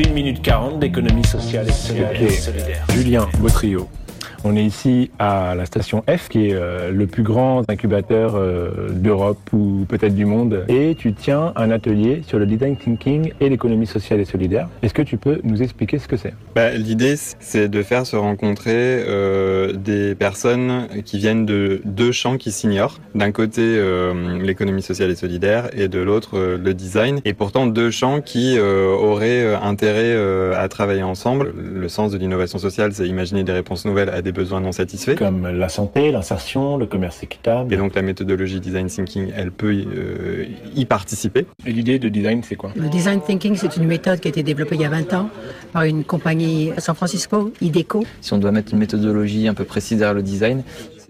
[0.00, 2.86] 1 minute 40 d'économie sociale et solidaire.
[2.90, 3.86] Julien Botrio.
[4.42, 8.88] On est ici à la station F, qui est euh, le plus grand incubateur euh,
[8.88, 10.64] d'Europe ou peut-être du monde.
[10.68, 14.70] Et tu tiens un atelier sur le design thinking et l'économie sociale et solidaire.
[14.82, 16.32] Est-ce que tu peux nous expliquer ce que c'est?
[16.54, 18.72] Bah, L'idée, c'est de faire se rencontrer
[19.06, 22.98] euh, des personnes qui viennent de deux champs qui s'ignorent.
[23.14, 23.60] D'un côté,
[24.40, 27.20] l'économie sociale et solidaire et de l'autre, le design.
[27.24, 30.16] Et pourtant, deux champs qui auraient intérêt
[30.54, 31.52] à travailler ensemble.
[31.56, 35.14] Le sens de l'innovation sociale, c'est imaginer des réponses nouvelles à des besoins non satisfaits.
[35.14, 37.72] Comme la santé, l'insertion, le commerce équitable.
[37.72, 41.46] Et donc la méthodologie design thinking, elle peut euh, y participer.
[41.66, 42.72] Et l'idée de design, c'est quoi?
[42.76, 45.30] Le design thinking, c'est une méthode qui a été développée il y a 20 ans
[45.72, 48.04] par une compagnie à San Francisco, IDECO.
[48.20, 50.62] Si on doit mettre une méthodologie un peu précise derrière le design,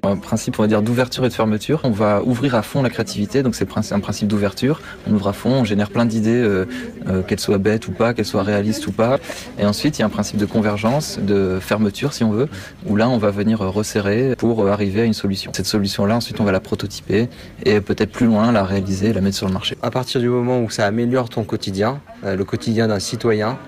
[0.02, 1.80] un principe, on va dire, d'ouverture et de fermeture.
[1.84, 4.80] On va ouvrir à fond la créativité, donc c'est un principe d'ouverture.
[5.06, 6.66] On ouvre à fond, on génère plein d'idées, euh,
[7.08, 9.18] euh, qu'elles soient bêtes ou pas, qu'elles soient réalistes ou pas.
[9.58, 12.48] Et ensuite, il y a un principe de convergence, de fermeture, si on veut,
[12.86, 15.52] où là, on va venir resserrer pour arriver à une solution.
[15.54, 17.28] Cette solution-là, ensuite, on va la prototyper
[17.64, 19.76] et peut-être plus loin, la réaliser, la mettre sur le marché.
[19.82, 23.58] À partir du moment où ça améliore ton quotidien, euh, le quotidien d'un citoyen,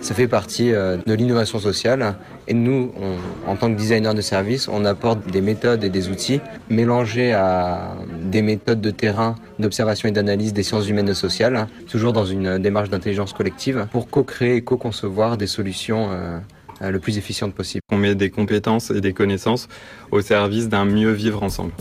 [0.00, 2.14] ça fait partie euh, de l'innovation sociale.
[2.48, 2.92] Et nous,
[3.46, 7.94] en tant que designer de service, on apporte des méthodes et des outils mélangés à
[8.24, 12.58] des méthodes de terrain, d'observation et d'analyse des sciences humaines et sociales, toujours dans une
[12.58, 16.38] démarche d'intelligence collective, pour co-créer et co-concevoir des solutions euh,
[16.82, 17.82] euh, le plus efficientes possible.
[17.92, 19.68] On met des compétences et des connaissances
[20.10, 21.72] au service d'un mieux vivre ensemble.